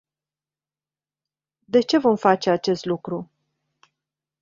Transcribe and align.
De 1.67 1.79
ce 1.81 1.97
vom 1.97 2.15
face 2.17 2.49
acest 2.49 2.85
lucru? 2.85 3.29